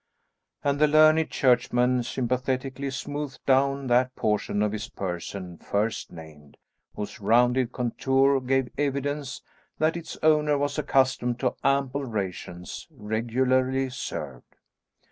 And 0.63 0.79
the 0.79 0.87
learned 0.87 1.29
churchman 1.29 2.01
sympathetically 2.01 2.89
smoothed 2.89 3.45
down 3.45 3.85
that 3.85 4.15
portion 4.15 4.63
of 4.63 4.71
his 4.71 4.89
person 4.89 5.59
first 5.59 6.11
named, 6.11 6.57
whose 6.95 7.19
rounded 7.21 7.71
contour 7.71 8.41
gave 8.41 8.69
evidence 8.79 9.43
that 9.77 9.95
its 9.95 10.17
owner 10.23 10.57
was 10.57 10.79
accustomed 10.79 11.39
to 11.41 11.53
ample 11.63 12.03
rations 12.03 12.87
regularly 12.89 13.91
served. 13.91 14.55